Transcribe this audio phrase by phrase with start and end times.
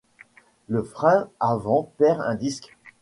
[0.67, 2.75] Le frein avant perd un disque.